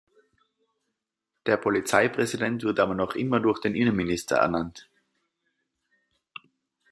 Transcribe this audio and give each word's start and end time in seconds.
Der 1.45 1.57
Polizeipräsident 1.57 2.63
wird 2.63 2.79
aber 2.79 2.95
noch 2.95 3.13
immer 3.13 3.39
durch 3.39 3.61
den 3.61 3.75
Innenminister 3.75 4.37
ernannt. 4.37 4.89